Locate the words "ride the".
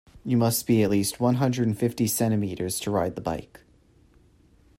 2.89-3.21